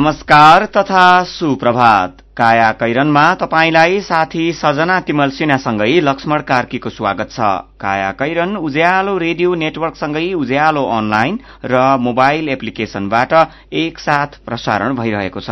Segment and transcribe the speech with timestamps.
[0.00, 8.10] नमस्कार तथा सुप्रभात। काया कैरनमा तपाईंलाई साथी सजना तिमल सिन्हासँगै लक्ष्मण कार्कीको स्वागत छ। काया
[8.16, 13.32] कैरन उज्यालो रेडियो नेटवर्कसँगै उज्यालो अनलाइन र मोबाइल एप्लिकेशनबाट
[13.74, 15.50] एकसाथ प्रसारण भइरहेको छ।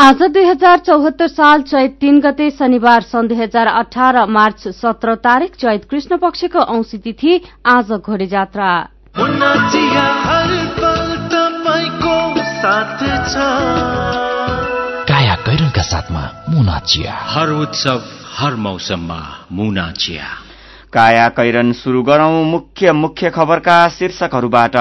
[0.00, 5.14] आज दुई हजार चौहत्तर साल चैत तीन गते शनिबार सन् दुई हजार अठार मार्च सत्र
[5.24, 8.70] तारीक चैत कृष्ण पक्षको औंसी तिथि आज घोडे जात्रा
[15.08, 18.02] काया कैरनका साथमा मुना चिया। हर उत्सव
[18.36, 20.24] हर मौसममा मुना चिया।
[20.92, 24.76] काया कैरन शुरू गरौं मुख्य मुख्य खबरका शीर्षकहरूबाट।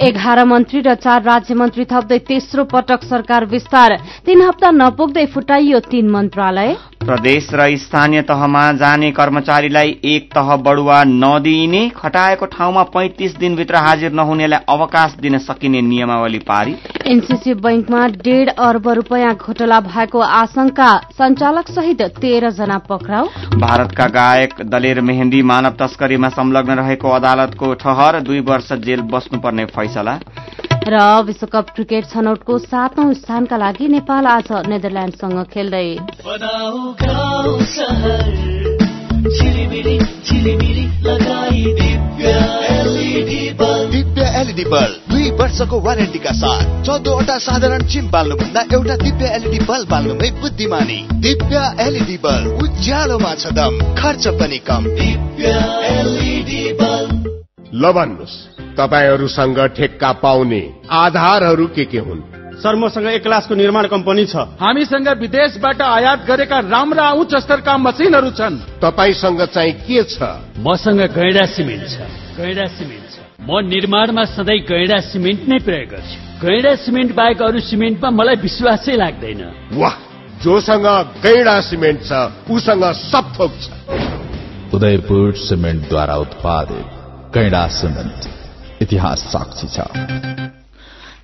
[0.00, 5.80] एघार मन्त्री र चार राज्य मन्त्री थप्दै तेस्रो पटक सरकार विस्तार। तीन हप्ता नपुग्दै फुटाइयो
[5.80, 6.76] तीन मन्त्रालय।
[7.08, 14.12] प्रदेश र स्थानीय तहमा जाने कर्मचारीलाई एक तह बढुवा नदिइने खटाएको ठाउँमा पैंतिस दिनभित्र हाजिर
[14.12, 21.70] नहुनेलाई अवकाश दिन सकिने नियमावली पारी एनसीसी बैंकमा डेढ़ अर्ब रूपियाँ घोटाला भएको आशंका संचालक
[21.70, 23.26] सहित तेह्र जना पक्राउ।
[23.58, 30.18] भारतका गायक दलेर मेहेन्दी मानव तस्करीमा संलग्न रहेको अदालतको ठहर दुई वर्ष जेल बस्नुपर्ने फैसला।
[30.90, 35.88] र विश्वकप क्रिकेट छनौटको सातौं स्थानका लागि नेपाल आज नेदरल्याण्डसँग खेल्दै।
[43.92, 49.88] Divya LED bulb. दुई वर्षको वारेन्टीका साथ चौधवटा साधारण चिम बाल्नुभन्दा एउटा दिव्य एलइडी बल्ब
[49.90, 55.52] बाल्नुमै बुद्धिमानी। दिव्य एलइडी बल्ब उज्यालोमा छ दम खर्च पनि कम। दिव्य
[55.90, 57.20] एलइडी बल्ब।
[57.74, 62.20] ल भन्नुहोस् तपाईँहरूसँग ठेक्का पाउने आधारहरू के के हुन्?
[62.58, 68.30] सर मसँग एक क्लासको निर्माण कम्पनी छ। हामीसँग विदेशबाट आयात गरेका राम्रा उच्च स्तरका मसिनहरू
[68.30, 70.22] छन्। तपाईँसँग चाहिँ के छ?
[70.58, 71.98] मसँग गैडा सिमेन्ट छ।
[72.38, 77.60] गैडा सिमेन्ट छ। म निर्माणमा सधैँ गैडा सिमेन्ट नै प्रयोग गर्छु। गैडा सिमेन्ट बाहेक अरू
[77.60, 79.42] सिमेन्टमा मलाई विश्वासै लाग्दैन।
[79.74, 79.94] वाह!
[80.42, 80.86] जोसँग
[81.26, 82.12] गैडा सिमेन्ट छ
[82.50, 83.66] उसँग सब थोक छ।
[84.74, 86.86] उदयपुर सिमेन्टद्वारा उत्पादित
[87.34, 88.37] गैडा सिमेन्ट।
[88.82, 90.57] इतिहास साक्षी छ।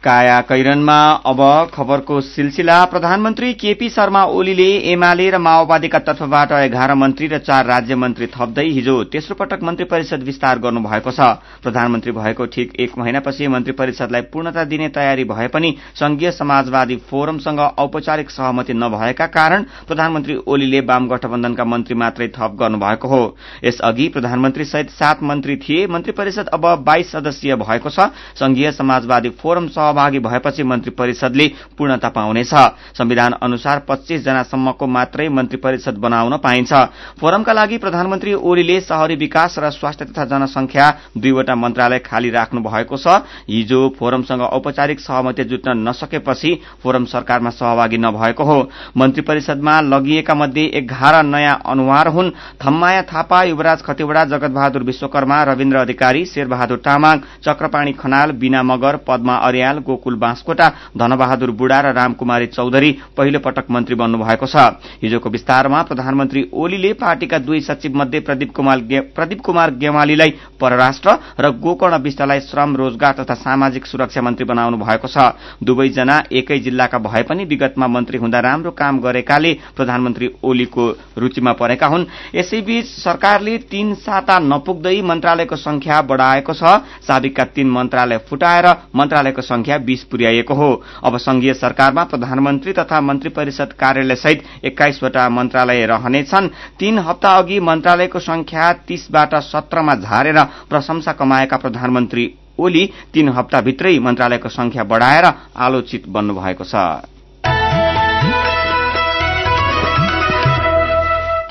[0.04, 1.41] काया कैरनमा अब
[1.75, 7.94] खबरको सिलसिला। प्रधानमन्त्री केपी शर्मा ओलीले एमाले र माओवादीका तर्फबाट एघार मन्त्री र चार राज्य
[7.97, 11.20] मन्त्री थप्दै हिजो तेस्रो पटक मन्त्री परिषद विस्तार गर्नुभएको छ।
[11.62, 17.60] प्रधानमन्त्री भएको ठिक एक महिनापछि मन्त्री परिषदलाई पूर्णता दिने तयारी भए पनि संघीय समाजवादी फोरमसँग
[17.78, 23.22] औपचारिक सहमति नभएका कारण प्रधानमन्त्री ओलीले वाम गठबन्धनका मन्त्री मात्रै थप गर्नुभएको हो।
[23.64, 29.28] यसअघि प्रधानमन्त्री सहित सात मन्त्री थिए। मन्त्री परिषद अब बाइस सदस्यीय भएको छ। संघीय समाजवादी
[29.41, 31.47] फोरम सहभागी भएपछि मन्त्री परिषदले
[31.78, 32.55] पूर्णता पाउनेछ।
[32.99, 36.72] संविधान अनुसार पच्चीस जनासम्मको मात्रै मन्त्री परिषद बनाउन पाइन्छ।
[37.21, 42.97] फोरमका लागि प्रधानमन्त्री ओलीले शहरी विकास र स्वास्थ्य तथा जनसंख्या दुईवटा मन्त्रालय खाली राख्नु भएको
[42.97, 48.59] छ। हिजो फोरमसँग औपचारिक सहमति जुट्न नसकेपछि फोरम सरकारमा सहभागी नभएको हो।
[48.97, 55.78] मन्त्री परिषदमा लगिएका मध्ये एघार नयाँ अनुहार हुन्। थम्माया थापा युवराज खतिवड़ा जगतबहादुर विश्वकर्मा रविन्द्र
[55.78, 62.47] अधिकारी शेरबहादुर तामाङ चक्रपाणी खनाल बीना मगर पद्मा अर्याल गोकुल बाँसकोटा धनबहादुर बुढा र रामकुमारी
[62.49, 64.56] चौधरी पहिलो पटक मन्त्री बन्नु भएको छ।
[65.03, 70.31] हिजोको विस्तारमा प्रधानमन्त्री ओलीले पार्टीका दुई सचिव मध्ये प्रदीप कुमार गेवालीलाई
[70.61, 75.33] परराष्ट्र र गोकर्ण विष्टलाई श्रम रोजगार तथा सामाजिक सुरक्षा मन्त्री बनाउनु भएको छ।
[75.65, 81.87] दुवैजना एकै जिल्लाका भए पनि विगतमा मन्त्री हुँदा राम्रो काम गरेकाले प्रधानमन्त्री ओलीको रूचिमा परेका
[81.87, 86.62] हुन्। यसैबीच सरकारले तीन साता नपुग्दै मन्त्रालयको संख्या बढ़ाएको छ।
[87.05, 88.67] साबिकका तीन मन्त्रालय फुटाएर
[88.97, 95.29] मन्त्रालयको संख्या बीस पुर्याइएको हो। अब संघीय सरकारमा प्रधानमन्त्री तथा मन्त्री परिषद कार्यालय सहित एक्काइसवटा
[95.29, 96.49] मन्त्रालय रहनेछन्।
[96.79, 104.49] तीन हप्ता अघि मन्त्रालयको संख्या तीसबाट सत्रमा झारेर प्रशंसा कमाएका प्रधानमन्त्री ओली तीन हप्ताभित्रै मन्त्रालयको
[104.49, 107.13] संख्या बढ़ाएर आलोचित बन्नुभएको छ।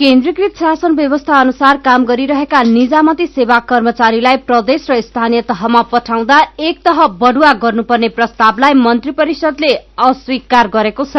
[0.04, 6.80] केन्द्रीकृत शासन व्यवस्था अनुसार काम गरिरहेका निजामती सेवा कर्मचारीलाई प्रदेश र स्थानीय तहमा पठाउँदा एक
[6.86, 9.72] तह बढ़ुवा गर्नुपर्ने प्रस्तावलाई मन्त्री परिषदले
[10.04, 11.16] अस्वीकार गरेको छ।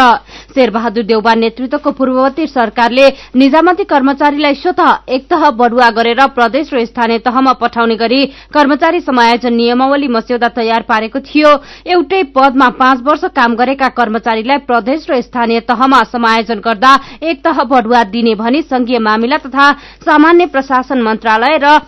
[0.54, 7.18] शेरबहादुर देउबा नेतृत्वको पूर्ववर्ती सरकारले निजामती कर्मचारीलाई स्वत एक तह बढ़ुवा गरेर प्रदेश र स्थानीय
[7.24, 8.20] तहमा पठाउने गरी
[8.52, 11.54] कर्मचारी समायोजन नियमावली मस्यौदा तयार पारेको थियो।
[11.88, 17.64] एउटै पदमा पाँच वर्ष काम गरेका कर्मचारीलाई प्रदेश र स्थानीय तहमा समायोजन गर्दा एक तह
[17.64, 19.72] बढ़ुवा दिने भनी संघीय मामिला तथा
[20.04, 21.78] सामान्य प्रशासन मन्त्रालय र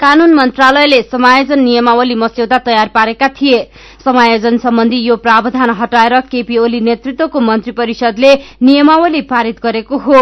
[0.00, 3.58] कानून मन्त्रालयले समायोजन नियमावली मस्यौदा तयार पारेका थिए।
[4.04, 8.32] समायोजन सम्बन्धी यो प्रावधान हटाएर केपी ओली नेतृत्वको मन्त्री परिषदले
[8.62, 10.20] नियमावली पारित गरेको हो।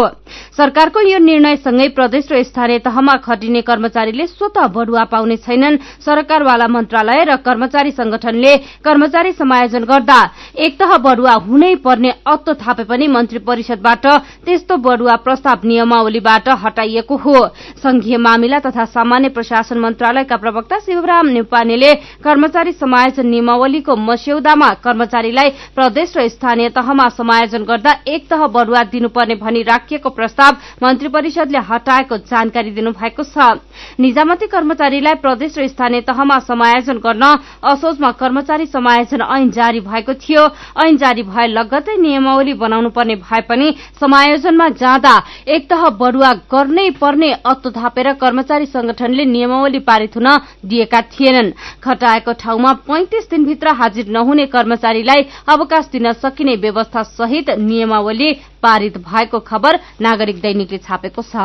[0.57, 7.23] सरकारको यो निर्णयसँगै प्रदेश र स्थानीय तहमा खटिने कर्मचारीले स्वत बढुवा पाउने छैनन्। सरकारवाला मन्त्रालय
[7.25, 8.55] र कर्मचारी संगठनले
[8.85, 10.19] कर्मचारी समायोजन गर्दा
[10.55, 14.05] एक तह बढुवा हुनै पर्ने अत्तो थापे पनि मन्त्री परिषदबाट
[14.45, 17.35] त्यस्तो बढुवा प्रस्ताव नियमावलीबाट हटाइएको हो।
[17.81, 23.27] संघीय मामिला तथा सामान्य प्रशासन मन्त्रालयका प्रवक्ता शिवराम नेपानेले कर्मचारी समायोजन
[23.71, 30.09] नियमावलीको मस्यौदामा कर्मचारीलाई प्रदेश र स्थानीय तहमा समायोजन गर्दा एक तह बढुवा दिनुपर्ने भनी राखिएको
[30.11, 30.51] प्रस्ताव
[30.83, 33.63] मन्त्री परिषदले हटाएको जानकारी दिनुभएको छ।
[33.99, 37.23] निजामती कर्मचारीलाई प्रदेश र स्थानीय तहमा समायोजन गर्न
[37.63, 40.43] असोजमा कर्मचारी समायोजन ऐन जारी भएको थियो।
[40.77, 43.67] ऐन जारी भए लगत्तै नियमावली बनाउनु पर्ने भए पनि
[43.99, 45.15] समायोजनमा जाँदा
[45.47, 50.27] एक तह बढुवा गर्नै पर्ने अत्तो थापेर कर्मचारी संगठनले नियमावली पारित हुन
[50.65, 51.51] दिएका थिएनन्।
[51.83, 59.39] खटाएको ठाउँमा पैंतिस दिनभित्र हाजिर नहुने कर्मचारीलाई अवकाश दिन सकिने व्यवस्था सहित नियमावली पारित भएको
[59.39, 61.35] खबर नागरिक दैनिकले छापेको छ।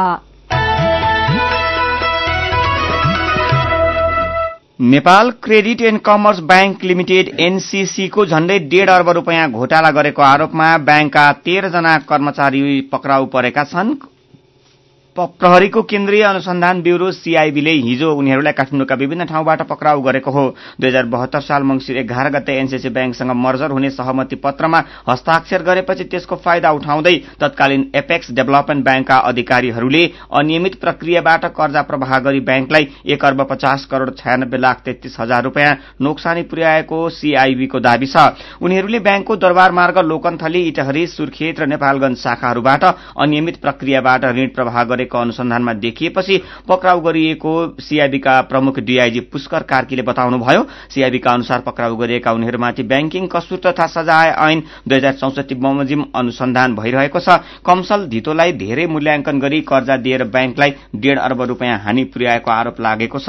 [4.81, 11.33] Nepal credit and commerce bank limited एनसीसीको झण्डै डेढ अर्ब रूपियाँ घोटाला गरेको आरोपमा ब्याङ्कका
[11.33, 13.95] तेह्रजना कर्मचारी पक्राउ परेका छन्।
[15.17, 20.45] प्रहरीको केन्द्रीय अनुसन्धान ब्यूरो सीआईबीले हिजो उनीहरूलाई काठमाडौँका विभिन्न ठाउँबाट पक्राउ गरेको हो।
[20.81, 26.05] दुई हजार बहत्तर साल मंगिर एघार गते एनसीसी ब्याङ्कसँग मर्जर हुने सहमति पत्रमा हस्ताक्षर गरेपछि
[26.05, 33.25] त्यसको फाइदा उठाउँदै तत्कालीन एपेक्स डेभलपमेन्ट ब्याङ्कका अधिकारीहरूले अनियमित प्रक्रियाबाट कर्जा प्रवाह गरी ब्याङ्कलाई एक
[33.25, 35.73] अर्ब पचास करोड़ छयानब्बे लाख तेत्तीस हजार रूपियाँ
[36.03, 38.27] नोक्सानी पुर्याएको सीआईबीको दावी छ।
[38.61, 42.85] उनीहरूले ब्याङ्कको दरबार मार्ग लोकन्थली इटहरी सुर्खेत र नेपालगंज शाखाहरूबाट
[43.17, 46.37] अनियमित प्रक्रियाबाट ऋण प्रवाह गरे गरेको अनुसन्धानमा देखिएपछि
[46.69, 53.59] पक्राउ गरिएको सीआईबीका प्रमुख डीआईजी पुष्कर कार्कीले बताउनुभयो। सीआईबीका अनुसार पक्राउ गरिएका उनीहरूमाथि ब्याङ्किङ कसुर
[53.67, 57.29] तथा सजाय ऐन दुई हजार चौसठी बमोजिम अनुसन्धान भइरहेको छ।
[57.63, 63.19] कमसल धितोलाई धेरै मूल्याङ्कन गरी कर्जा दिएर ब्याङ्कलाई डेढ़ अर्ब रूपियाँ हानि पुर्याएको आरोप लागेको
[63.19, 63.29] छ।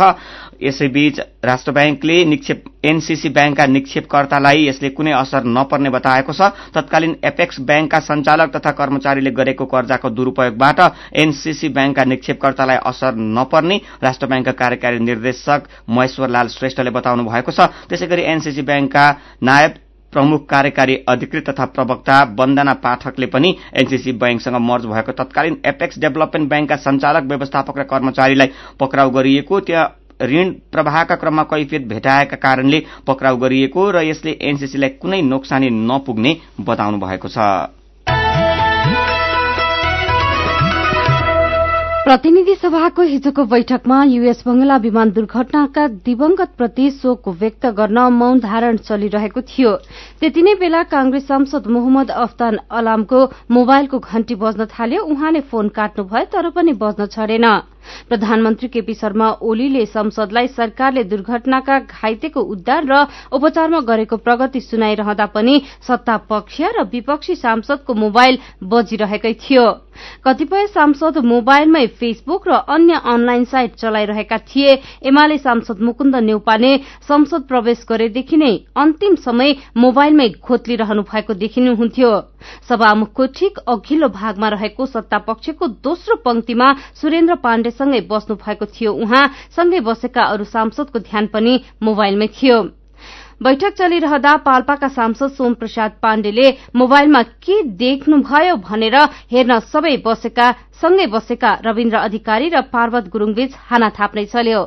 [0.63, 6.41] यसैबीच राष्ट्र ब्याङ्कले निक्षेप एनसीसी ब्याङ्कका निक्षेपकर्तालाई यसले कुनै असर नपर्ने बताएको छ।
[6.73, 10.79] तत्कालीन एपेक्स ब्याङ्कका संचालक तथा कर्मचारीले गरेको कर्जाको दुरूपयोगबाट
[11.23, 17.69] एनसीसी ब्याङ्कका निक्षेपकर्तालाई असर नपर्ने राष्ट्र ब्याङ्कका कार्यकारी निर्देशक महेश्वर लाल श्रेष्ठले बताउनु भएको छ।
[17.89, 19.05] त्यसै गरी एनसीसी ब्याङ्कका
[19.43, 19.73] नायब
[20.13, 26.49] प्रमुख कार्यकारी अधिकृत तथा प्रवक्ता वन्दना पाठकले पनि एनसीसी ब्याङ्कसँग मर्ज भएको तत्कालीन एपेक्स डेभलपमेन्ट
[26.49, 28.49] ब्याङ्कका संचालक व्यवस्थापक र कर्मचारीलाई
[28.79, 29.85] पक्राउ गरिएको त्यहाँ
[30.21, 36.97] ऋण प्रवाहका क्रममा कैफियत भेटाएका कारणले पक्राउ गरिएको र यसले एनसीसीलाई कुनै नोक्सानी नपुग्ने बताउनु
[36.97, 37.76] भएको छ।
[42.07, 48.77] प्रतिनिधि सभाको हिजोको बैठकमा युएस बंगला विमान दुर्घटनाका दिवंगत प्रति शोक व्यक्त गर्न मौन धारण
[48.79, 49.75] चलिरहेको थियो।
[50.19, 53.19] त्यति नै बेला कांग्रेस सांसद मोहम्मद अफतान अलामको
[53.51, 57.45] मोबाइलको घण्टी बज्न थाल्यो। उहाँले फोन काट्नुभयो तर पनि बज्न छडेन
[58.07, 65.61] प्रधानमन्त्री केपी शर्मा ओलीले संसदलाई सरकारले दुर्घटनाका घाइतेको उद्धार र उपचारमा गरेको प्रगति सुनाइरहँदा पनि
[65.87, 69.65] सत्ता पक्ष र विपक्षी सांसदको मोबाइल बजिरहेकै थियो।
[70.25, 74.71] कतिपय सांसद मोबाइलमै फेसबुक र अन्य अनलाइन साइट चलाइरहेका थिए।
[75.03, 76.71] एमाले सांसद मुकुन्द नेउपाने
[77.07, 82.11] संसद प्रवेश गरेदेखि नै अन्तिम समय मोबाइलमै खोतलिरहनु भएको देखिनुहुन्थ्यो।
[82.69, 86.67] सभामुखको ठिक अघिल्लो भागमा रहेको सत्ता पक्षको दोस्रो पंक्तिमा
[87.01, 89.25] सुरेन्द्र पाण्डे सँगै बस्नु भएको थियो उहाँ।
[89.55, 92.76] सँगै बसेका अरू सांसदको ध्यान पनि मोबाइलमै थियो।
[93.41, 98.95] बैठक चलिरहँदा पाल्पाका सांसद सोम प्रसाद पाण्डेले मोबाइलमा के देख्नुभयो भनेर
[99.31, 100.51] हेर्न सबै बसेका
[100.81, 104.63] सँगै बसेका रविन्द्र अधिकारी र पार्वत गुरूङबीच हाना थाप्नै चल्यो।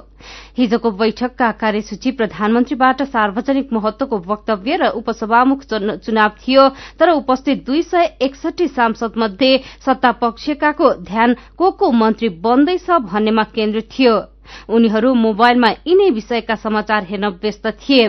[0.58, 8.06] हिजोको बैठकका कार्यसूची प्रधानमन्त्रीबाट सार्वजनिक महत्वको वक्तव्य र उपसभामुख चुनाव थियो तर उपस्थित दुई सय
[8.22, 9.52] एकसठी सांसद मध्ये
[9.86, 14.14] सत्ता पक्षकाको ध्यान को को मन्त्री बन्दैछ भन्नेमा केन्द्रित थियो।
[14.70, 18.08] उनीहरू मोबाइलमा यिनै विषयका समाचार हेर्न व्यस्त थिए।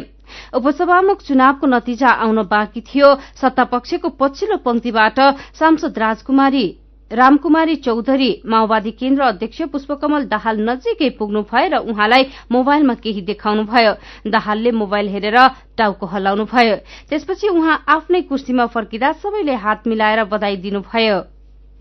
[0.53, 5.19] उपसभामुख चुनावको नतिजा आउन बाँकी थियो। सत्तापक्षको पछिल्लो पंक्तिबाट
[5.59, 6.65] सांसद राजकुमारी
[7.11, 13.63] रामकुमारी चौधरी माओवादी केन्द्र अध्यक्ष पुष्पकमल दाहाल नजिकै पुग्नु भयो र उहाँलाई मोबाइलमा केही देखाउनु
[13.67, 13.91] भयो
[14.31, 15.37] दाहालले मोबाइल हेरेर
[15.75, 16.75] टाउको हल्लाउनु भयो
[17.11, 21.19] त्यसपछि उहाँ आफ्नै कुर्सीमा फर्किँदा सबैले हात मिलाएर बधाई दिनुभयो।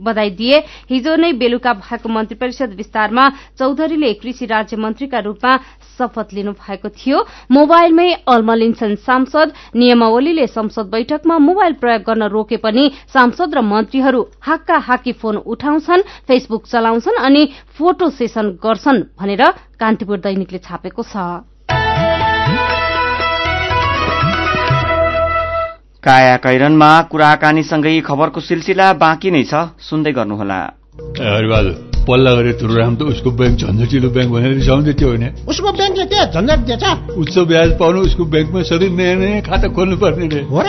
[0.01, 0.59] बधाई दिए
[0.91, 3.29] हिजो नै बेलुका भएको मन्त्री परिषद विस्तारमा
[3.59, 5.57] चौधरीले कृषि राज्य मन्त्रीका रूपमा
[5.99, 7.19] शपथ लिनु भएको थियो।
[7.53, 14.77] मोबाइलमै अल्मलिन्छन् सांसद। नियमावलीले संसद बैठकमा मोबाइल प्रयोग गर्न रोके पनि सांसद र मन्त्रीहरू हाक्का
[14.89, 17.43] हाकी फोन उठाउँछन् फेसबुक चलाउँछन् अनि
[17.77, 19.43] फोटो सेसन गर्छन् भनेर
[19.81, 21.17] कान्तिपुर दैनिकले छापेको छ।
[26.03, 30.61] काया कैरनमा कुराकानीसँगै खबरको सिलसिला बाँकी नै छ। सुन्दै गर्नुहोला।
[32.09, 36.21] पल्ला गरेर तुरुराम त उसको ब्याङ्क झन्झटिलो ब्याङ्क भनेर रिसाउँदै थियो भने उसको ब्याङ्कले के
[36.33, 36.85] झन्झट दिएछ।
[37.21, 40.69] उच्च ब्याज पाउनु उसको ब्याङ्कमा सधैँ नयाँ नयाँ खाता खोल्नु पर्ने रे। हो र?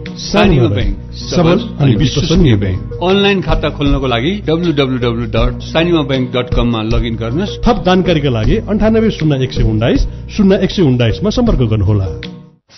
[0.11, 6.31] ब्याङ्क सबल अनि विश्वसनीय ब्याङ्क अनलाइन खाता खोल्नको लागि W W W dot Sanima bank
[6.35, 10.81] dot कममा लगइन गर्नुहोस्। थप जानकारीका लागि अन्ठानब्बे शून्य एक सय उन्नाइस शून्य एक सय
[10.81, 12.07] उन्नाइसमा सम्पर्क गर्नुहोला।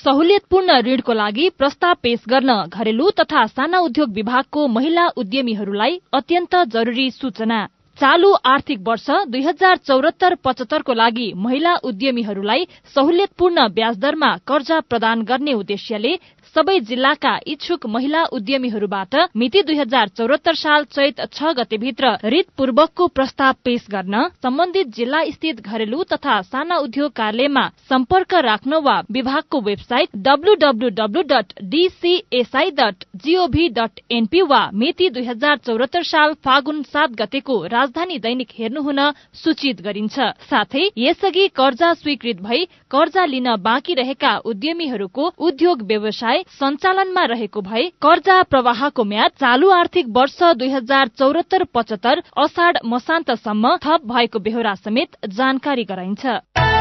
[0.03, 7.11] सहुलियतपूर्ण ऋणको लागि प्रस्ताव पेश गर्न घरेलु तथा साना उद्योग विभागको महिला उद्यमीहरूलाई अत्यन्त जरूरी
[7.11, 14.79] सूचना। चालू आर्थिक वर्ष दुई हजार चौरात्तर पचहत्तरको लागि महिला उद्यमीहरूलाई सहुलियतपूर्ण ब्याज दरमा कर्जा
[14.89, 16.15] प्रदान गर्ने उद्देश्यले
[16.55, 23.53] सबै जिल्लाका इच्छुक महिला उद्यमीहरूबाट मिति दुई हजार चौरात्तर साल चैत छ गतेभित्र रीतपूर्वकको प्रस्ताव
[23.65, 30.19] पेश गर्न सम्बन्धित जिल्ला स्थित घरेलु तथा साना उद्योग कार्यालयमा सम्पर्क राख्न वा विभागको website
[30.27, 37.17] डब्लूडब्लूडब्लू dot DCSI dot GOV dot NP वा मिति दुई हजार चौरात्तर साल फागुन सात
[37.23, 38.99] गतेको राजधानी दैनिक हेर्नुहुन
[39.35, 40.15] सूचित गरिन्छ।
[40.47, 47.83] साथै यसअघि कर्जा स्वीकृत भई कर्जा लिन बाँकी रहेका उद्यमीहरूको उद्योग व्यवसाय सञ्चालनमा रहेको भए
[47.99, 54.73] कर्जा प्रवाहको म्याद चालू आर्थिक वर्ष दुई हजार चौरात्तर पचहत्तर असाढ़ मसान्तसम्म थप भएको बेहोरा
[54.79, 56.72] समेत जानकारी गराइन्छ।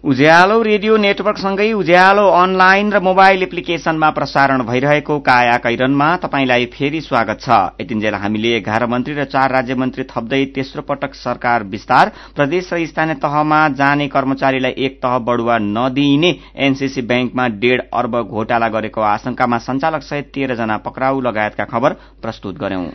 [0.00, 7.40] उज्यालो रेडियो नेटवर्कसँगै उज्यालो अनलाइन र मोबाइल एप्लिकेशनमा प्रसारण भइरहेको काया कैरनमा तपाईंलाई फेरि स्वागत
[7.40, 12.72] छ। यतिन्जेल हामीले एघार मन्त्री र चार राज्य मन्त्री थप्दै तेस्रो पटक सरकार विस्तार प्रदेश
[12.72, 19.00] र स्थानीय तहमा जाने कर्मचारीलाई एक तह बढ़ुवा नदिइने एनसीसी ब्याङ्कमा डेढ़ अर्ब घोटाला गरेको
[19.10, 22.88] आशंकामा संचालक सहित तेह्र जना पक्राउ लगायतका खबर प्रस्तुत गर्यौं।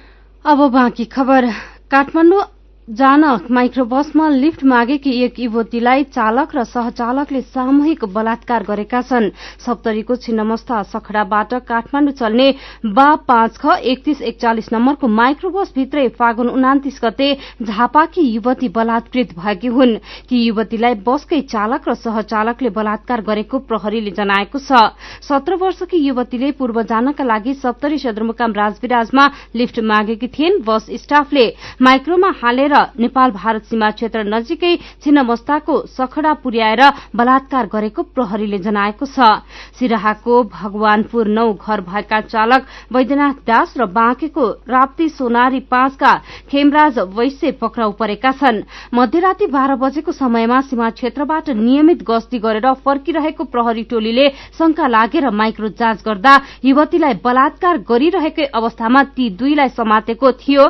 [1.91, 2.43] काठमाडौँ
[2.87, 9.29] जान माइक्रोबसमा लिफ्ट मागेकी एक युवतीलाई चालक र सहचालकले सामूहिक बलात्कार गरेका छन्।
[9.65, 12.47] सप्तरीको छिन्नमस्ता सखड़ाबाट काठमाण्डु चल्ने
[12.87, 17.31] बा पाँच ख एकतीस एकचालिस नम्बरको माइक्रोबस भित्रै फागुन उनातिस गते
[17.63, 19.97] झापाकी युवती बलात्कृत भएकी हुन्।
[20.29, 24.93] ती युवतीलाई बसकै चालक र सहचालकले बलात्कार गरेको प्रहरीले जनाएको छ।
[25.25, 29.25] सत्र वर्षकी युवतीले पूर्व जानका लागि सप्तरी सदरमुकाम राजविराजमा
[29.55, 31.45] लिफ्ट मागेकी थिइन्। बस स्टाफले
[31.81, 36.81] माइक्रोमा हालेर नेपाल भारत सीमा क्षेत्र नजिकै छिन्नमस्ताको सखड़ा पुर्याएर
[37.15, 39.43] बलात्कार गरेको प्रहरीले जनाएको छ।
[39.79, 46.13] सिराहाको भगवानपुर नौ घर भएका चालक वैद्यनाथ दास र बाँकेको राप्ती सोनारी पाँचका
[46.49, 48.63] खेमराज वैश्य पक्राउ परेका छन्।
[48.93, 55.69] मध्यराती बाह्र बजेको समयमा सीमा क्षेत्रबाट नियमित गस्ती गरेर फर्किरहेको प्रहरी टोलीले शंका लागेर माइक्रो
[55.79, 56.33] जाँच गर्दा
[56.65, 60.63] युवतीलाई बलात्कार गरिरहेकै अवस्थामा ती दुईलाई समातेको थियो।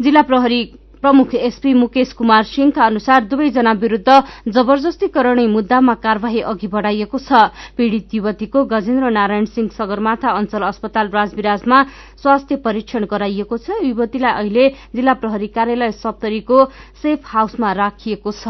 [0.00, 0.60] जिल्ला प्रहरी
[1.04, 4.08] प्रमुख एसपी मुकेश कुमार सिंहका अनुसार दुवैजना विरूद्ध
[4.48, 11.82] जबरजस्तीकरणै मुद्दामा कार्यवाही अघि बढ़ाइएको छ। पीड़ित युवतीको गजेन्द्र नारायण सिंह सगरमाथा अञ्चल अस्पताल राजविराजमा
[12.24, 16.64] स्वास्थ्य परीक्षण गराइएको छ। युवतीलाई अहिले जिल्ला प्रहरी कार्यालय सप्तरीको
[17.04, 18.48] सेफ हाउसमा राखिएको छ।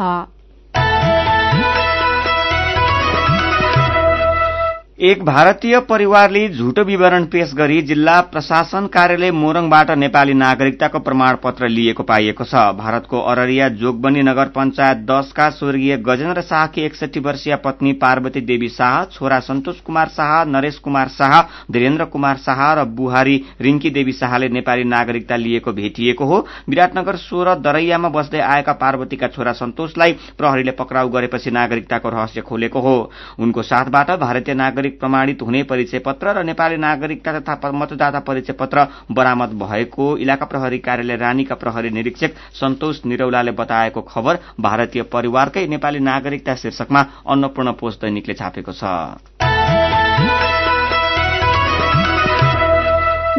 [4.98, 11.68] एक भारतीय परिवारले झुटो विवरण पेश गरी जिल्ला प्रशासन कार्यालय मोरङबाट नेपाली नागरिकताको प्रमाण पत्र
[11.68, 17.92] लिएको पाइएको छ। भारतको अररिया जोगबनी नगर पञ्चायत दशका स्वर्गीय गजेन्द्र शाहकी एकसठी वर्षीय पत्नी
[17.94, 21.40] पार्वती देवी शाह छोरा सन्तोष कुमार शाह नरेश कुमार शाह
[21.72, 27.54] धीरेन्द्र कुमार शाह र बुहारी रिङ्की देवी शाहले नेपाली नागरिकता लिएको भेटिएको हो। विराटनगर सोह्र
[27.60, 32.96] दरैयामा बस्दै आएका पार्वतीका छोरा सन्तोषलाई प्रहरीले पक्राउ गरेपछि नागरिकताको रहस्य खोलेको हो।
[33.40, 38.52] उनको साथबाट भारतीय नागरिक नागरिक प्रमाणित हुने परिचय पत्र र नेपाली नागरिकता तथा मतदाता परिचय
[38.52, 45.66] पत्र बरामद भएको इलाका प्रहरी कार्यालय रानीका प्रहरी निरीक्षक सन्तोष निरौलाले बताएको खबर भारतीय परिवारकै
[45.66, 49.53] नेपाली नागरिकता शीर्षकमा अन्नपूर्ण पोस्ट दैनिकले छापेको छ।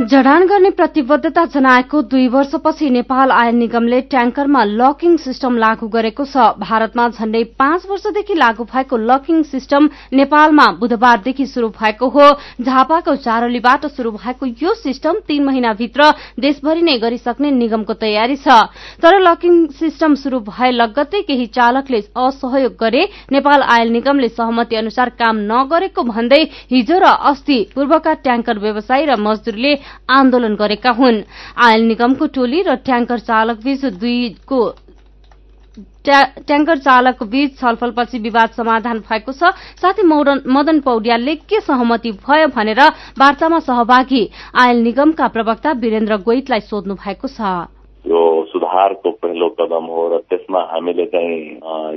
[0.06, 6.46] जडान गर्ने प्रतिबद्धता जनाएको दुई वर्षपछि नेपाल आयल निगमले ट्याङ्करमा लकिङ सिस्टम लागू गरेको छ।
[6.62, 12.28] भारतमा झण्डै पाँच वर्षदेखि लागू भएको लकिङ सिस्टम नेपालमा बुधबारदेखि शुरू भएको हो।
[12.62, 18.60] झापाको चारोलीबाट शुरू भएको यो सिस्टम तीन महिनाभित्र देशभरि नै गरिसक्ने निगमको तयारी छ।
[19.02, 25.16] तर लकिङ सिस्टम शुरू भए लगत्तै केही चालकले असहयोग गरे नेपाल आयल निगमले सहमति अनुसार
[25.18, 29.76] काम नगरेको भन्दै हिजो र अस्ति पूर्वका ट्याङ्कर व्यवसायी र मजदूरले
[30.10, 31.24] आन्दोलन गरेका हुन्।
[31.58, 34.62] आयल निगमको टोली र ट्याङ्कर चालक बीच दुईको
[36.06, 40.04] ट्याङ्कर चालक बीच छलफलपछि विवाद समाधान भएको छ। साथै
[40.48, 42.82] मदन पौड्यालले के सहमति भयो भनेर
[43.20, 44.24] वार्तामा सहभागी
[44.56, 47.68] आयल निगमका प्रवक्ता वीरेन्द्र गोइतलाई सोध्नु भएको छ।
[48.06, 51.36] यो सुधारको पहिलो कदम हो र त्यसमा हामीले चाहिँ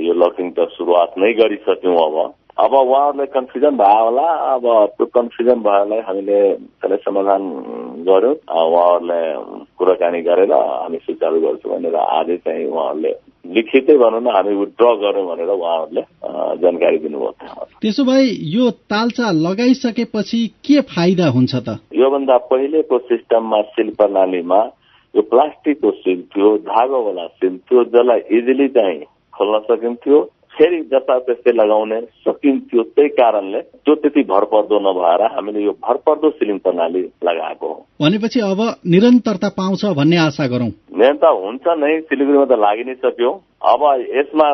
[0.01, 2.17] यो लकिङ त सुरुवात नै गरिसक्यौँ अब।
[2.59, 4.65] अब उहाँहरूलाई कन्फ्युजन भयो होला अब
[4.97, 7.43] त्यो कन्फ्युजन भएलाई हामीले त्यसलाई समाधान
[8.07, 9.27] गर्यौँ उहाँहरूलाई
[9.79, 13.11] कुराकानी गरेर हामी सुचारू गर्छौँ भनेर आजै चाहिँ उहाँहरूले
[13.55, 16.03] लिखितै भनौँ न हामी विड्र गऱ्यौँ भनेर उहाँहरूले
[16.63, 17.31] जानकारी दिनुभयो।
[17.81, 18.25] त्यसो भए
[18.55, 21.79] यो तालचा लगाइसकेपछि के फाइदा हुन्छ त?
[21.95, 24.59] योभन्दा पहिलेको सिस्टममा सिल प्रणालीमा
[25.13, 28.99] यो प्लास्टिकको सिल थियो धागोवाला सिल थियो जसलाई इजिली चाहिँ
[29.37, 30.19] खोल्न सकिन्थ्यो।
[30.59, 36.57] फेरि जस्ता त्यस्तै लगाउने सकिन्थ्यो त्यही कारणले त्यो त्यति भरपर्दो नभएर हामीले यो भरपर्दो सिलिङ
[36.57, 42.59] प्रणाली लगाएको हो। भनेपछि अब निरन्तरता पाउँछ भन्ने आशा गरौँ। निरन्तर हुन्छ नै सिलगढीमा त
[42.59, 43.31] लागि नै सक्यो।
[43.63, 43.81] अब
[44.17, 44.49] यसमा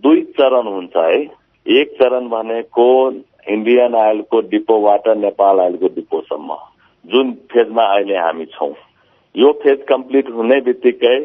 [0.00, 1.20] दुई चरण हुन्छ है।
[1.66, 2.88] एक चरण भनेको
[3.50, 6.56] इन्डियन आइलको डिपोबाट नेपाल आइलको डिपोसम्म।
[7.04, 8.74] जुन फेजमा अहिले हामी छौँ।
[9.34, 11.16] यो फेज कम्प्लिट हुने बित्तिकै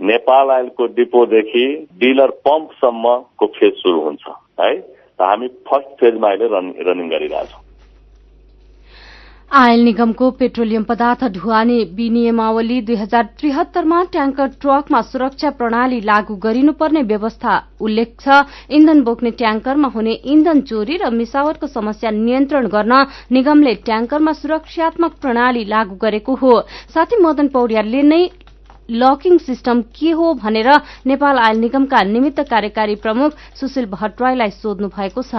[0.00, 1.66] नेपाल आइलको डिपोदेखि
[2.00, 4.24] डिलर पम्पसम्मको फेज सुरु हुन्छ
[4.60, 4.72] है?
[5.20, 6.46] र हामी फर्स्ट फेजमा अहिले
[6.90, 7.62] रनिङ गरिरहेछौँ।
[9.50, 17.02] आयल निगमको पेट्रोलियम पदार्थ ढुवानी विनियमावली दुई हजार त्रिहत्तरमा ट्याङ्कर ट्रकमा सुरक्षा प्रणाली लागू गरिनुपर्ने
[17.02, 22.92] व्यवस्था उल्लेख छ। इन्धन बोक्ने ट्याङ्करमा हुने इन्धन चोरी र मिसावटको समस्या नियन्त्रण गर्न
[23.32, 26.52] निगमले ट्याङ्करमा सुरक्षात्मक प्रणाली लागू गरेको हो।
[26.94, 28.22] साथै मदन पौड्यालले नै
[28.90, 30.68] लकिङ सिस्टम के हो भनेर
[31.06, 35.34] नेपाल आयल निगमका निमित्त कार्यकारी प्रमुख सुशील भट्टराईलाई सोध्नु भएको छ।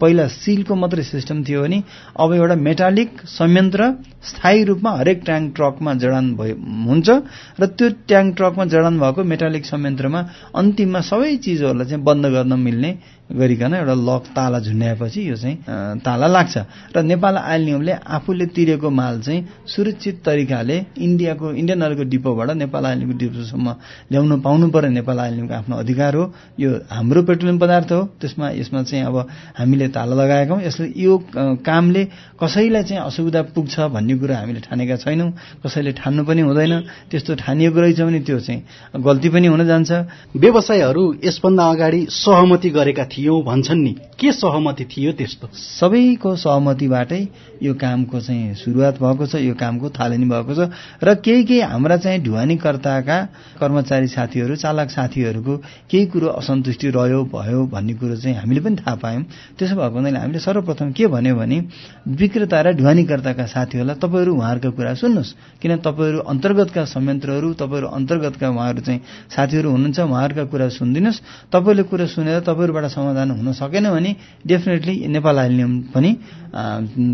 [0.00, 1.78] पहिला सिलको मात्रै सिस्टम थियो भने
[2.18, 3.86] अब एउटा मेटालिक संयन्त्र
[4.22, 6.54] स्थायी रूपमा हरेक ट्याङ्क ट्रकमा जडान भयो
[6.86, 7.08] हुन्छ
[7.60, 10.20] र त्यो ट्याङ्क ट्रकमा जडान भएको मेटालिक संयन्त्रमा
[10.54, 12.90] अन्तिममा सबै चिजहरूलाई चाहिँ बन्द गर्न मिल्ने
[13.30, 16.56] गरिकन एउटा लक ताला झुन्ड्याएपछि यो चाहिँ ताला लाग्छ।
[16.96, 22.86] र नेपाल आयल निगमले आफूले तिरेको माल चाहिँ सुरक्षित तरिकाले इन्डियाको इन्डियन अयलको डिपोबाट नेपाल
[22.86, 23.68] आयल निगमको डिपोसम्म
[24.12, 26.24] ल्याउन पाउनु पर्ने नेपाल आयल निगमको आफ्नो अधिकार हो।
[26.56, 29.16] यो हाम्रो पेट्रोलियम पदार्थ हो। त्यसमा यसमा चाहिँ अब
[29.58, 31.12] हामीले ताला लगाएका यसले यो
[31.68, 32.04] कामले
[32.40, 36.74] कसैलाई चाहिँ असुविधा पुग्छ भन्ने कुरा हामीले ठानेका छैनौँ। कसैले ठान्नु पनि हुँदैन।
[37.10, 38.60] त्यस्तो ठानिएको रहेछ भने त्यो चाहिँ
[39.04, 39.90] गल्ती पनि हुन जान्छ।
[40.32, 45.46] व्यवसायहरू यसभन्दा अगाडि सहमति गरेका थिए। थियौँ भन्छन् नि। के सहमति थियो त्यस्तो?
[45.54, 47.20] सबैको सहमतिबाटै
[47.62, 50.70] यो कामको चाहिँ सुरुवात भएको छ यो कामको थालनी भएको छ
[51.02, 53.18] र केही केही हाम्रा चाहिँ ढुवानीकर्ताका
[53.58, 55.56] कर्मचारी साथीहरू चालक साथीहरूको
[55.90, 59.22] केही कुरो असन्तुष्टि रह्यो भयो भन्ने कुरो चाहिँ हामीले पनि थाहा पायौँ।
[59.58, 61.58] त्यसो भएको हुनाले हामीले सर्वप्रथम के भन्यो भने
[62.14, 68.80] विक्रेता र ढुवानीकर्ताका साथीहरूलाई तपाईँहरू उहाँहरूका कुरा सुन्नुहोस्। किन तपाईँहरू अन्तर्गतका संयन्त्रहरू तपाईँहरू अन्तर्गतका उहाँहरू
[68.80, 69.00] चाहिँ
[69.30, 75.38] साथीहरू हुनुहुन्छ उहाँहरूका कुरा सुनिदिनुहोस्। तपाईँले कुरा सुनेर तपाईँहरूबाट समाधान हुन सकेन भने डेफिनेटली नेपाल
[75.38, 76.10] आयल नियम पनि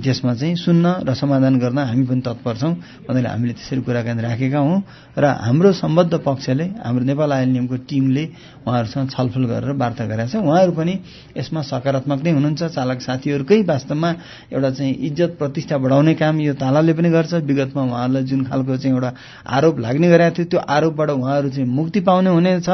[0.02, 2.74] त्यसमा चाहिँ सुन्न र समाधान गर्न हामी पनि तत्पर छौँ।
[3.06, 4.82] भन्दाखेरि हामीले त्यसरी कुराकानी राखेका हौँ
[5.18, 8.24] र हाम्रो सम्बद्ध पक्षले हाम्रो नेपाल आयल नियमको टिमले
[8.66, 10.94] उहाँहरूसँग छलफल गरेर वार्ता गरेका छ। उहाँहरू पनि
[11.36, 14.10] यसमा सकारात्मक नै हुनुहुन्छ। चालक साथीहरूकै वास्तवमा
[14.50, 18.94] एउटा चाहिँ इज्जत प्रतिष्ठा बढाउने काम यो तालाले पनि गर्छ। विगतमा उहाँहरूलाई जुन खालको चाहिँ
[18.94, 19.10] एउटा
[19.46, 22.68] आरोप लाग्ने गरेको थियो त्यो आरोपबाट उहाँहरू चाहिँ मुक्ति पाउने हुनेछ।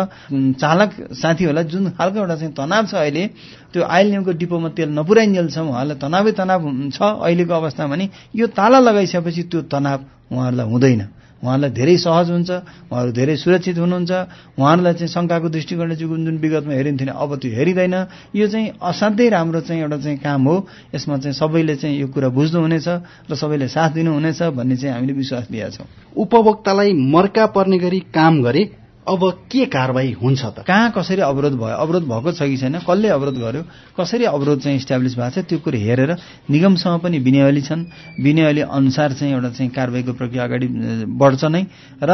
[0.61, 3.27] चालक साथीहरूलाई जुन खालको एउटा चाहिँ तनाव छ अहिले
[3.73, 6.63] त्यो आयल नियमको डिपोमा तेल नपुर्याइन्जेलसम्म उहाँहरूलाई तनावै तनाव
[6.95, 9.99] छ अहिलेको अवस्थामा नि यो ताला लगाइसकेपछि त्यो तनाव
[10.33, 11.03] उहाँहरूलाई हुँदैन।
[11.43, 12.51] उहाँहरूलाई धेरै सहज हुन्छ
[12.93, 14.13] उहाँहरू धेरै सुरक्षित हुनुहुन्छ
[14.61, 17.95] उहाँहरूलाई चाहिँ शङ्काको दृष्टिकोणले चाहिँ जुन विगतमा हेरिन्थ्यो अब त्यो हेरिँदैन।
[18.37, 20.57] यो चाहिँ असाध्यै राम्रो चाहिँ एउटा चाहिँ काम हो।
[20.95, 22.89] यसमा चाहिँ सबैले चाहिँ यो कुरा बुझ्नुहुनेछ
[23.31, 28.43] र सबैले साथ दिनुहुनेछ भन्ने चाहिँ हामीले विश्वास दिएका छौँ। उपभोक्तालाई मर्का पर्ने गरी काम
[28.45, 28.63] गरे
[29.11, 30.63] अब के कारवाही हुन्छ त?
[30.63, 31.77] कहाँ कसरी अवरोध भयो?
[31.83, 32.79] अवरोध भएको छ कि छैन?
[32.87, 33.63] कसले अवरोध गर्यो?
[33.99, 35.45] कसरी अवरोध चाहिँ इस्टाब्लिस भएको छ?
[35.51, 36.11] त्यो कुरो हेरेर
[36.47, 37.85] निगमसँग पनि विनयली छन्।
[38.23, 40.67] विनयली अनुसार चाहिँ एउटा चाहिँ कारवाहीको प्रक्रिया अगाडि
[41.11, 41.63] बढ्छ नै।
[42.03, 42.11] र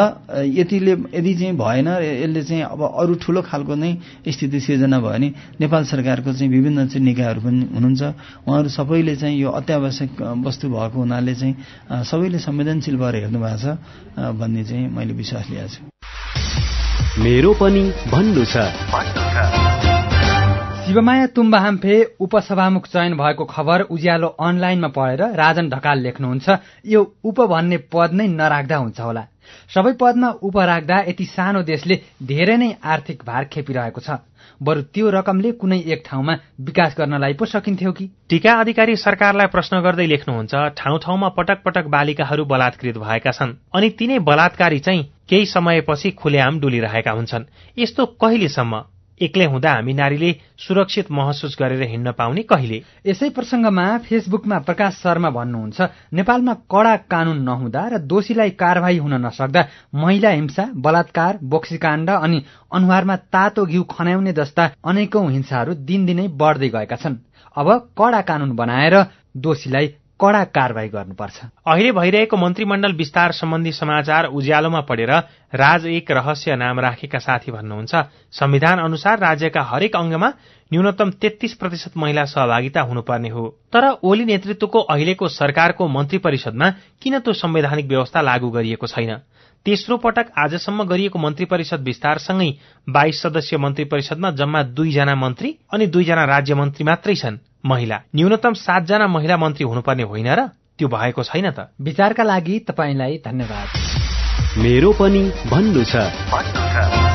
[0.57, 3.93] यतिले यदि चाहिँ भएन यसले चाहिँ अब अरू ठुलो खालको नै
[4.25, 5.29] स्थिति सिर्जना भयो भने
[5.61, 8.03] नेपाल सरकारको चाहिँ विभिन्न चाहिँ निकायहरू पनि हुनुहुन्छ।
[8.49, 10.11] उहाँहरू सबैले चाहिँ यो अत्यावश्यक
[10.47, 11.55] वस्तु भएको हुनाले चाहिँ
[12.09, 13.77] सबैले संवेदनशील भएर हेर्नु भएको छ
[14.17, 16.66] भन्ने चाहिँ मैले विश्वास लिएको छु
[17.19, 18.57] मेरो पनि भन्नु छ।
[20.87, 26.49] शिवमाया तुम्बाहाम्फे उपसभामुख चयन भएको खबर उज्यालो अनलाइनमा पढेर राजन ढकाल लेख्नुहुन्छ।
[26.87, 29.23] यो उप भन्ने पद नै नराख्दा हुन्छ होला।
[29.75, 34.19] सबै पदमा उप राख्दा यति सानो देशले धेरै नै आर्थिक भार खेपिरहेको छ।
[34.63, 38.09] बरु त्यो रकमले कुनै एक ठाउँमा विकास गर्नलाई पो सकिन्थ्यो कि?
[38.29, 43.91] टीका अधिकारी सरकारलाई प्रश्न गर्दै लेख्नुहुन्छ ठाउँ ठाउँमा पटक पटक बालिकाहरू बलात्कृत भएका छन् अनि
[43.99, 48.96] तिनै बलात्कारी चाहिँ केही समयपछि खुलेआम डुलिरहेका हुन्छन्। यस्तो कहिलेसम्म?
[49.23, 52.83] एक्लै हुँदा हामी नारीले सुरक्षित महसुस गरेर हिँड्न पाउने कहिले?
[53.07, 55.81] यसै प्रसंगमा फेसबुकमा प्रकाश शर्मा भन्नुहुन्छ
[56.13, 59.63] नेपालमा कडा कानून नहुँदा र दोषीलाई कारवाही हुन नसक्दा
[59.95, 66.97] महिला हिंसा बलात्कार बोक्सीकाण्ड अनि अनुहारमा तातो घिउ खन्याउने जस्ता अनेकौं हिंसाहरू दिनदिनै बढ्दै गएका
[66.97, 67.17] छन्।
[67.57, 68.95] अब कडा कानून बनाएर
[69.37, 69.87] दोषीलाई
[70.21, 71.37] कड़ा कारवाही गर्नुपर्छ।
[71.69, 75.11] अहिले भइरहेको मन्त्रीमण्डल विस्तार सम्बन्धी समाचार उज्यालोमा पढेर
[75.55, 77.95] राज एक रहस्य नाम राखेका साथी भन्नुहुन्छ।
[78.33, 80.33] संविधान अनुसार राज्यका हरेक अंगमा
[80.73, 86.71] न्यूनतम तेत्तीस प्रतिशत महिला सहभागिता हुनुपर्ने हो। तर ओली नेतृत्वको अहिलेको सरकारको मन्त्री परिषदमा
[87.03, 89.15] किन त्यो संवैधानिक व्यवस्था लागू गरिएको छैन?
[89.67, 92.51] तेस्रो पटक आजसम्म गरिएको मन्त्री परिषद विस्तारसँगै
[92.89, 98.53] बाइस सदस्यीय मन्त्री परिषदमा जम्मा दुईजना मन्त्री अनि दुईजना राज्य मन्त्री मात्रै छन् महिला। न्यूनतम
[98.53, 100.47] सातजना महिला मन्त्री हुनुपर्ने होइन र
[100.79, 103.69] त्यो भएको छैन त। विचारका लागि तपाईँलाई धन्यवाद।
[104.59, 107.06] मेरो पनि भन्नु छ।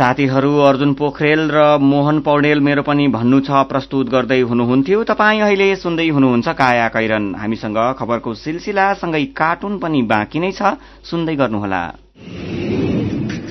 [0.00, 5.68] साथीहरू अर्जुन पोखरेल र मोहन पौडेल मेरो पनि भन्नु छ प्रस्तुत गर्दै हुनुहुन्थ्यो। तपाईँ अहिले
[5.76, 11.82] सुन्दै हुनुहुन्छ काया कैरन। हामीसँग खबरको सिलसिलासँगै कार्टुन पनि बाँकी नै छ। सुन्दै गर्नुहोला।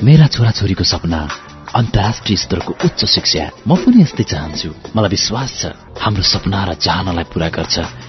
[0.01, 1.21] मेरा छोराछोरीको सपना
[1.69, 5.63] अन्तर्राष्ट्रिय स्तरको उच्च शिक्षा। म पनि यस्तै चाहन्छु। मलाई विश्वास छ
[6.01, 8.08] हाम्रो सपना र चाहनालाई पूरा गर्छ।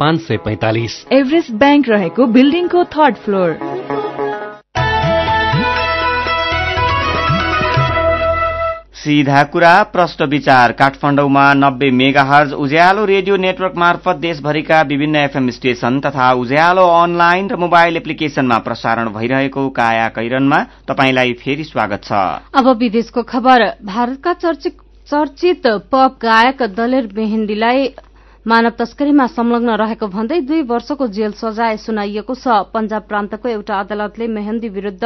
[0.00, 3.50] पाँच सय पैतालिस। एभरेस्ट ब्याङ्क रहेको बिल्डिङको थर्ड फ्लोर।
[8.96, 16.00] सीधा कुरा प्रष्ट विचार। काठमाडौँमा नब्बे मेगाहर्ज उज्यालो रेडियो नेटवर्क मार्फत देशभरिका विभिन्न एफएम स्टेशन
[16.00, 22.12] तथा उज्यालो अनलाइन र मोबाइल एप्लिकेशनमा प्रसारण भइरहेको काया कैरनमा तपाईंलाई फेरि स्वागत छ।
[22.54, 24.32] अब विदेशको खबर। भारतका
[25.06, 27.88] चर्चित पप गायक दलेर मेहेन्दीलाई
[28.48, 34.26] मानव तस्करीमा संलग्न रहेको भन्दै दुई वर्षको जेल सजाय सुनाइएको छ। पञ्जाब प्रान्तको एउटा अदालतले
[34.32, 35.04] मेहन्दी विरूद्ध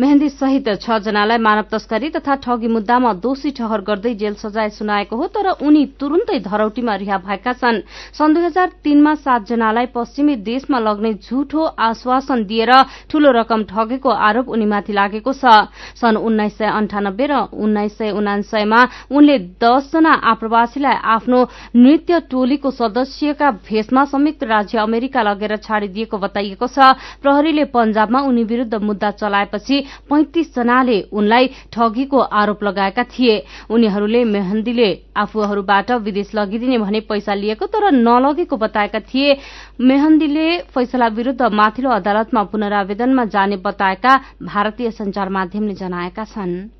[0.00, 5.16] मेहन्दी सहित छ जनालाई मानव तस्करी तथा ठगी मुद्दामा दोषी ठहर गर्दै जेल सजाय सुनाएको
[5.16, 7.80] हो तर उनी तुरून्तै धरौटीमा रिहा भएका छन्।
[8.16, 12.72] सन् दुई हजार तीनमा सातजनालाई पश्चिमी देशमा लग्ने झुठो आश्वासन दिएर
[13.12, 15.68] ठूलो रकम ठगेको आरोप उनीमाथि लागेको छ।
[16.00, 18.80] सन् उन्नाइस सय अन्ठानब्बे र उन्नाइस सय उनासयमा
[19.12, 21.40] उनले दसजना आप्रवासीलाई आफ्नो
[21.76, 28.74] नृत्य टोलीको सदस्यका भेषमा संयुक्त राज्य अमेरिका लगेर छाडिदिएको बताइएको छ। प्रहरीले पञ्जाबमा उनी विरूद्ध
[28.80, 33.36] मुद्दा चलाएपछि पैंतिस जनाले उनलाई ठगीको आरोप लगाएका थिए।
[33.70, 39.36] उनीहरूले मेहन्दीले आफूहरूबाट विदेश लगिदिने भने पैसा लिएको तर नलगेको बताएका थिए।
[39.80, 46.79] मेहन्दीले फैसला विरूद्ध माथिल्लो अदालतमा पुनरावेदनमा जाने बताएका भारतीय संचार माध्यमले जनाएका छन्।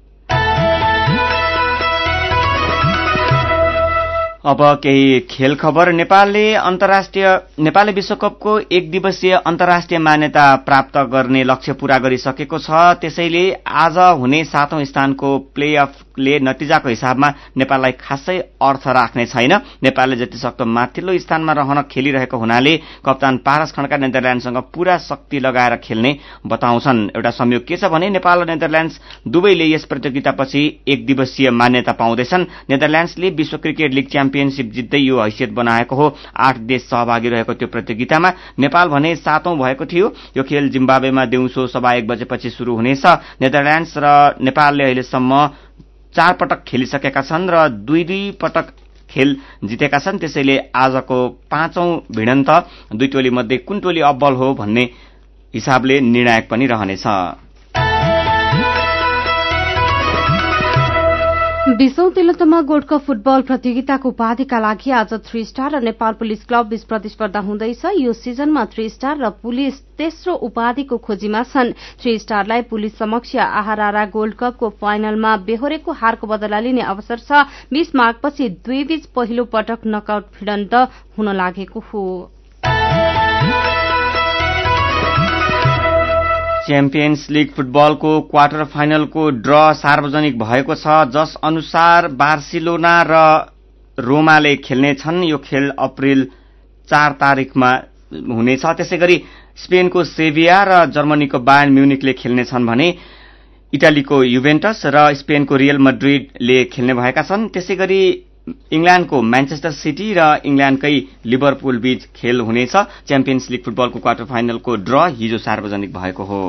[4.44, 7.26] अब केही खेल खबर नेपालले अन्तर्राष्ट्रिय
[7.60, 14.42] नेपालले विश्वकपको एक दिवसीय अन्तर्राष्ट्रिय मान्यता प्राप्त गर्ने लक्ष्य पूरा गरिसकेको छ। त्यसैले आज हुने
[14.44, 21.52] सातौं स्थानको प्ले अफले नतिजाको हिसाबमा नेपाललाई खासै अर्थ राख्ने छैन। नेपालले जतिसक्दो माथिल्लो स्थानमा
[21.52, 27.76] रहन खेलिरहेको हुनाले कप्तान पारस खड्का नेदरल्याण्डसँग पूरा शक्ति लगाएर खेल्ने बताउँछन्। एउटा संयोग के
[27.76, 33.92] छ भने नेपाल र नेदरल्याण्ड्स दुवैले यस प्रतियोगितापछि एक दिवसीय मान्यता पाउँदैछन्। नेदरल्याण्ड्सले विश्व क्रिकेट
[33.92, 36.06] लीग च्याम्पियनशीप जित्दै यो हैसियत बनाएको हो।
[36.38, 41.66] आठ देश सहभागी रहेको त्यो प्रतियोगितामा नेपाल भने सातौं भएको थियो। यो खेल जिम्बावेमा दिउँसो
[41.66, 43.04] सभा एक बजेपछि शुरू हुनेछ।
[43.42, 45.46] नेदरल्याण्ड्स र नेपालले अहिलेसम्म
[46.14, 48.66] चार पटक खेलिसकेका छन् र दुई दुई पटक
[49.10, 51.18] खेल जितेका छन्। त्यसैले आजको
[51.50, 52.50] पाँचौं भिडन्त
[52.94, 54.88] दुई टोली मध्ये कुन टोली अब्बल हो भन्ने
[55.54, 57.06] हिसाबले निर्णायक पनि रहनेछ।
[61.80, 66.66] बीसौं तिलोत्तमा गोल्ड कप फुटबल प्रतियोगिताको उपाधिका लागि आज थ्री स्टार र नेपाल पुलिस क्लब
[66.68, 72.62] बीच प्रतिस्पर्धा हुँदैछ। यो सिजनमा थ्री स्टार र पुलिस तेस्रो उपाधिको खोजीमा छन्। थ्री स्टारलाई
[72.68, 78.84] पुलिस समक्ष आहारा गोल्ड कपको फाइनलमा बेहोरेको हारको बदला लिने अवसर छ। बीस मार्चपछि दुई
[78.84, 80.74] बीच पहिलो पटक नकआउट भिडन्त
[81.16, 82.04] हुन लागेको हो।
[86.70, 93.14] च्याम्पियन्स लीग फुटबलको क्वार्टर फाइनलको ड्र सार्वजनिक भएको छ जस अनुसार बार्सिलोना र
[93.98, 96.24] रोमाले खेल्नेछन् यो खेल अप्रेल
[96.88, 97.70] चार तारिकमा
[98.30, 99.16] हुनेछ। त्यसै गरी
[99.56, 102.88] स्पेनको सेभिया र जर्मनीको बायन म्युनिकले खेल्नेछन् भने
[103.72, 108.02] इटालीको युभेन्टस र स्पेनको रियल मड्रिडले खेल्ने भएका छन्। त्यसै गरी
[108.72, 110.94] इङ्ल्याण्डको म्यान्चेस्टर सिटी र इङ्ल्याण्डकै
[111.26, 112.74] लिभरपुल बीच खेल हुनेछ।
[113.08, 116.42] च्याम्पियन्स लीग फुटबलको क्वार्टर फाइनलको ड्र हिजो सार्वजनिक भएको हो।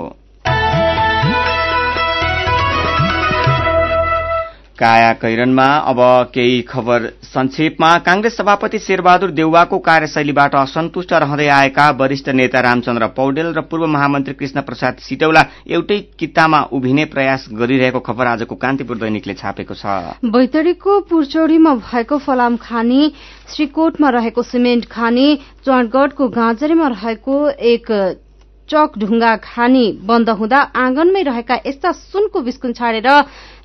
[4.82, 6.00] काया कैरनमा अब
[6.34, 13.54] केही खबर संक्षेपमा कांग्रेस सभापति शेरबहादुर देउवाको कार्यशैलीबाट असन्तुष्ट रहँदै आएका वरिष्ठ नेता रामचन्द्र पौडेल
[13.58, 19.34] र पूर्व महामन्त्री कृष्ण प्रसाद सिटौला एउटै कितामा उभिने प्रयास गरिरहेको खबर आजको कान्तिपुर दैनिकले
[19.38, 23.02] छापेको छ। बैतडीको पुरचौडीमा भएको फलाम खानी
[23.54, 25.28] श्रीकोटमा रहेको सिमेन्ट खानी
[25.66, 27.38] चौडगढ़को गाँजरीमा रहेको
[27.70, 27.88] एक
[28.72, 33.10] चक ढुङ्गा खानी बन्द हुँदा आँगनमै रहेका यस्ता सुनको बिस्कुन छाडेर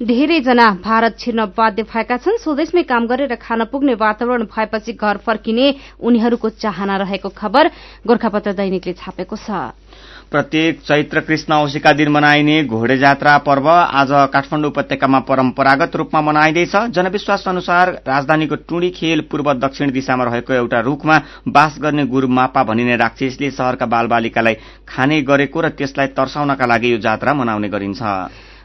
[0.03, 5.67] धेरैजना भारत छिर्न बाध्य भएका छन्। स्वदेशमै काम गरेर खान पुग्ने वातावरण भएपछि घर फर्किने
[6.03, 7.71] उनीहरूको चाहना रहेको खबर
[8.07, 9.86] गोर्खापत्र दैनिकले छापेको छ।
[10.31, 16.75] प्रत्येक चैत्र कृष्ण औशीका दिन मनाइने घोडे जात्रा पर्व आज काठमाडौँ उपत्यकामा परम्परागत रूपमा मनाइँदैछ।
[16.91, 22.63] जनविश्वास अनुसार राजधानीको टुडी खेल पूर्व दक्षिण दिशामा रहेको एउटा रूखमा बास गर्ने गुरू मापा
[22.65, 24.55] भनिने राक्षसले शहरका बालबालिकालाई
[24.89, 28.03] खाने गरेको र त्यसलाई तर्साउनका लागि यो जात्रा मनाउने गरिन्छ।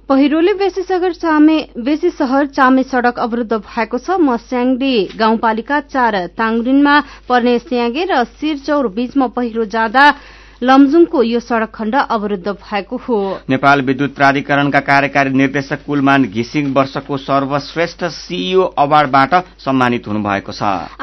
[0.10, 6.96] पहिरोले बेसी सहर चामे सड़क अवरूद्ध भएको छ। मस्याङडी गाउँपालिका चार ताङरिनमा
[7.30, 10.06] पर्ने स्याङ्गे र सिरचौर बीचमा पहिरो जाँदा
[10.62, 13.17] लमजुङको यो सड़क खण्ड अवरूद्ध भएको हो।
[13.50, 20.62] नेपाल विद्युत प्राधिकरणका कार्यकारी निर्देशक कुलमान घिसिङ वर्षको सर्वश्रेष्ठ सीईओ अवार्डबाट सम्मानित हुनुभएको छ।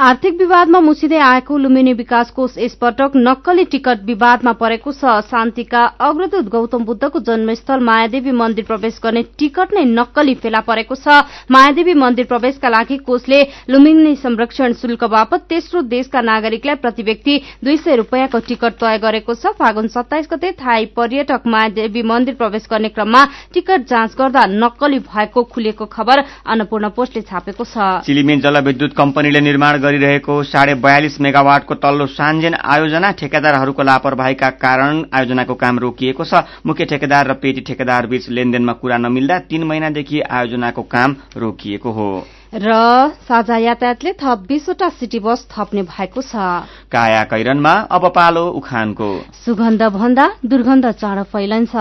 [0.09, 6.47] आर्थिक विवादमा मुसिँदै आएको लुम्बिनी विकास कोष यसपटक नक्कली टिकट विवादमा परेको छ। शान्तिका अग्रदूत
[6.49, 11.19] गौतम बुद्धको जन्मस्थल मायादेवी मन्दिर प्रवेश गर्ने टिकट नै नक्कली फेला परेको छ।
[11.51, 17.77] मायादेवी मन्दिर प्रवेशका लागि कोषले लुम्बिनी संरक्षण शुल्क बापत तेस्रो देशका नागरिकलाई प्रति व्यक्ति दुई
[17.79, 22.89] सय रूपियाँको टिकट तय गरेको छ। फागुन सत्ताइस गते थाई पर्यटक मायादेवी मन्दिर प्रवेश गर्ने
[22.89, 29.41] क्रममा टिकट जाँच गर्दा नक्कली भएको खुलेको खबर अन्नपूर्ण पोस्टले छापेको छ। चिलिमेन जलविद्युत कम्पनीले
[29.41, 36.45] निर्माण गरिरहेको साढे बयालिस मेगावाटको तल्लो सान्जेन आयोजना ठेकेदारहरूको लापरवाहीका कारण आयोजनाको काम रोकिएको छ।
[36.67, 42.11] मुख्य ठेकेदार र पेटी ठेकेदार बीच लेनदेनमा कुरा नमिल्दा तीन महिनादेखि आयोजनाको काम रोकिएको हो।
[42.49, 42.73] र
[43.29, 49.09] साझा यातायातले थप बीसवटा सिटी बस थप्ने भएको छ। काया कैरनमा अब पालो उखानको।
[49.45, 51.77] सुगन्ध भन्दा दुर्गन्ध चाँडो फैलन्छ।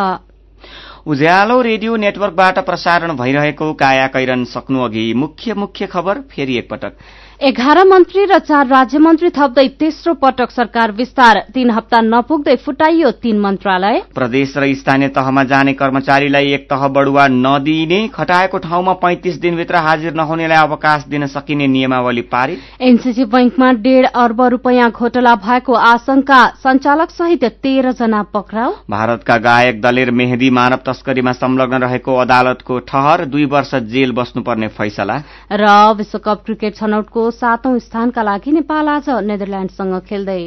[1.07, 6.93] उज्यालो रेडियो नेटवर्कबाट प्रसारण भइरहेको काया कैरन सक्नु अघि मुख्य मुख्य खबर फेरि एकपटक।
[7.39, 13.11] एघार मन्त्री र चार राज्य मन्त्री थप्दै तेस्रो पटक सरकार विस्तार। तीन हप्ता नपुग्दै फुटाइयो
[13.13, 19.37] तीन मन्त्रालय। प्रदेश र स्थानीय तहमा जाने कर्मचारीलाई एक तह बढुवा नदिने खटाएको ठाउँमा पैंतिस
[19.39, 25.73] दिनभित्र हाजिर नहुनेलाई अवकाश दिन सकिने नियमावली पारित। एनसीसी बैंकमा डेढ़ अर्ब रूपियाँ घोटाला भएको
[25.83, 32.79] आशंका। संचालक सहित तेह्र जना पक्राउ। भारतका गायक दलेर मेहदी मानव तस्करीमा संलग्न रहेको अदालतको
[32.89, 35.21] ठहर। दुई वर्ष जेल बस्नुपर्ने फैसला।
[35.53, 40.41] र विश्वकप क्रिकेट छनौटको सातौं स्थानका लागि नेपाल आज नेदरल्याण्डसँग खेल्दै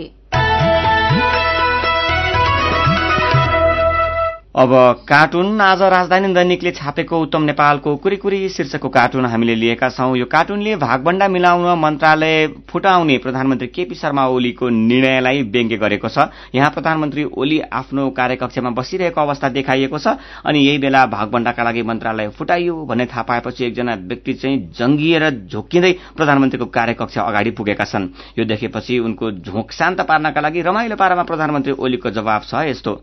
[4.54, 4.70] अब
[5.08, 10.74] कार्टुन आज राजधानी दैनिकले छापेको उत्तम नेपालको कुरीकुरी शीर्षकको कार्टुन हामीले लिएका छौं। यो कार्टुनले
[10.76, 17.60] भागबण्डा मिलाउन मन्त्रालय फुटाउने प्रधानमन्त्री केपी शर्मा ओलीको निर्णयलाई व्यङ्ग्य गरेको छ। यहाँ प्रधानमन्त्री ओली
[17.62, 23.22] आफ्नो कार्यकक्षमा बसिरहेको अवस्था देखाइएको छ अनि यही बेला भागबण्डाका लागि मन्त्रालय फुटाइयो भन्ने थाहा
[23.30, 28.08] पाएपछि एकजना व्यक्ति चाहिँ जंगिएर झोकिँदै प्रधानमन्त्रीको कार्यकक्ष अगाडि पुगेका छन्।
[28.38, 33.02] यो देखेपछि उनको झोक शान्त पार्नका लागि रमाइलो पारामा प्रधानमन्त्री ओलीको जवाब छ यस्तो।